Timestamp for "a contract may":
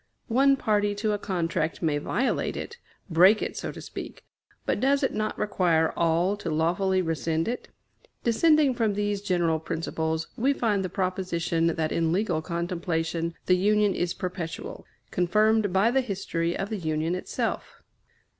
1.11-1.99